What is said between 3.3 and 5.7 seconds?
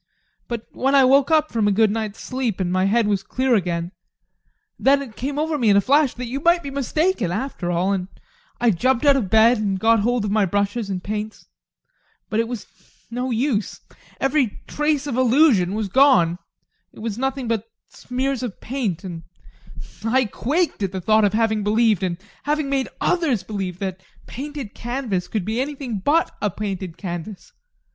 again, then it came over me